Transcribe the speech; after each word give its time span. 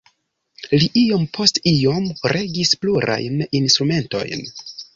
Li 0.83 0.87
iom 1.01 1.27
post 1.39 1.59
iom 1.73 2.09
regis 2.35 2.73
plurajn 2.81 3.47
instrumentojn. 3.63 4.47